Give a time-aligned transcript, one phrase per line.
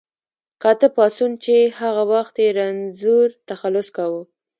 [0.63, 4.21] کاتب پاڅون چې هغه وخت یې رنځور تخلص کاوه.